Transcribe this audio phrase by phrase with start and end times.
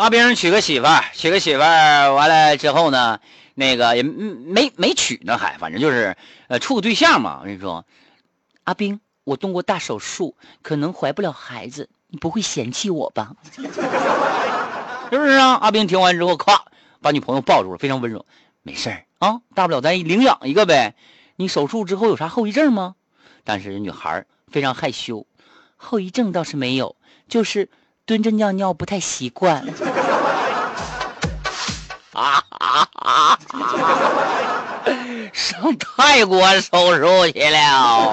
[0.00, 3.20] 阿兵娶个媳妇儿，娶个媳妇儿，完了之后呢，
[3.54, 6.16] 那个也没没娶呢，还反正就是
[6.48, 7.40] 呃处个对象嘛。
[7.40, 7.84] 我跟你说，
[8.64, 13.34] 阿兵，我动过大手术，可能怀不了孩子，你不会嫌弃我吧？
[13.52, 15.56] 是不是啊？
[15.56, 16.62] 阿兵听完之后，咵
[17.02, 18.24] 把女朋友抱住了，非常温柔，
[18.62, 20.94] 没事儿啊，大不了咱领养一个呗。
[21.36, 22.94] 你手术之后有啥后遗症吗？
[23.44, 25.26] 但是女孩非常害羞，
[25.76, 26.96] 后遗症倒是没有，
[27.28, 27.68] 就是。
[28.10, 29.64] 蹲着尿尿不太习惯。
[32.12, 33.38] 啊啊啊！
[35.32, 38.12] 上泰国手术去了。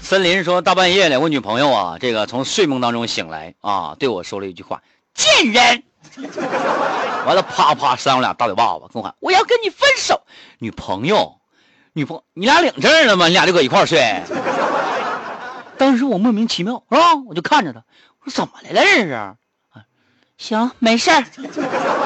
[0.00, 4.80] 森林说：“大半夜的，我女朋友啊，这个从睡梦当中醒来啊，对我说了一句话：
[5.12, 5.82] 贱人。
[7.26, 10.22] 完了，啪啪扇我俩大嘴巴子，跟我喊：我要跟你分手。
[10.60, 11.40] 女朋友，
[11.94, 13.26] 女朋友，你俩领证了吗？
[13.26, 13.98] 你俩就搁一块睡？”
[15.78, 17.84] 当时我莫名其妙啊，我就看着他，
[18.20, 19.10] 我说怎么来了这是？
[19.12, 19.36] 啊，
[20.36, 21.24] 行，没事儿。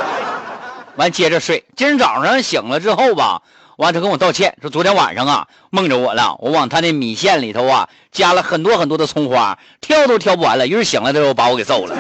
[0.97, 1.65] 完接着睡。
[1.75, 3.43] 今天早上醒了之后吧，
[3.79, 11.97] 完他跟我道歉，说昨天晚上啊梦着我了，我往他那米线里头啊加了很多很多的葱花，挑都挑不完了，于是醒来的时候把我给揍了。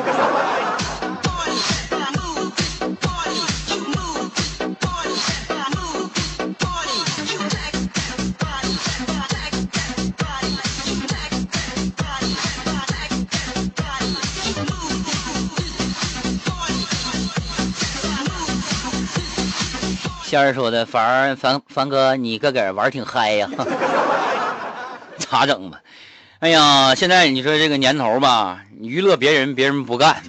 [20.24, 23.46] 仙儿说的，凡凡凡哥，你个个玩挺嗨呀，
[25.18, 25.78] 咋整吧？
[26.38, 30.22] 哎呀，现在你说这个年头吧，娱乐别人，别人不干，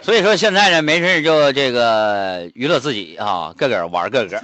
[0.00, 4.42] 所以说现在呢，没事就这个娱乐自己啊，个个玩个个。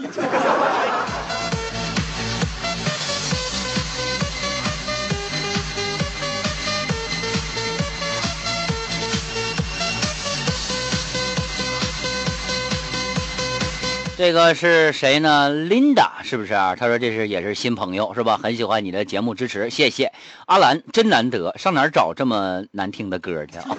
[14.18, 16.74] 这个是谁呢？Linda 是不是啊？
[16.74, 18.40] 他说这是也是新朋友是吧？
[18.42, 20.10] 很喜欢你的节目支持，谢谢。
[20.46, 23.64] 阿兰真难得，上哪儿找这么难听的歌去啊？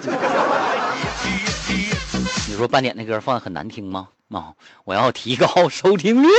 [2.48, 4.08] 你说半点那歌放的很难听吗？
[4.32, 4.54] 啊，
[4.86, 6.30] 我要提高收听率。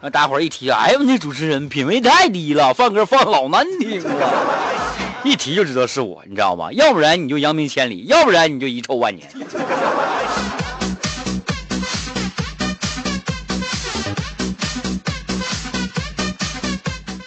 [0.00, 4.32] 那 大伙一提，哎呦，那主持人品味太低了，放歌放老难听了。
[5.24, 6.72] 一提就知道是我，你知道吗？
[6.72, 9.28] 要不然你就扬名千里，要不然你就遗臭万年。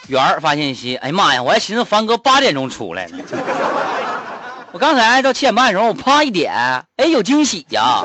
[0.10, 1.44] 圆儿发信息，哎呀妈呀！
[1.44, 3.20] 我还寻思凡哥八点钟出来呢。
[4.74, 6.52] 我刚才到七点半的时候，我啪一点，
[6.98, 8.04] 哎，有惊喜呀！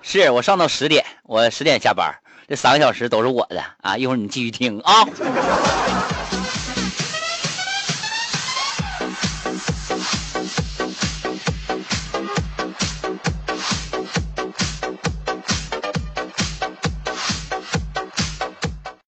[0.00, 2.14] 是我上到十点，我十点下班，
[2.48, 3.98] 这三个小时都是我的啊！
[3.98, 5.04] 一会儿你继续听啊。